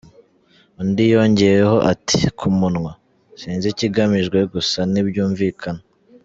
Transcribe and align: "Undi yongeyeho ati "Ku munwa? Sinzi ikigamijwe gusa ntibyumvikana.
"Undi 0.81 1.03
yongeyeho 1.13 1.77
ati 1.91 2.19
"Ku 2.37 2.47
munwa? 2.57 2.91
Sinzi 3.39 3.65
ikigamijwe 3.73 4.39
gusa 4.53 4.79
ntibyumvikana. 4.91 5.81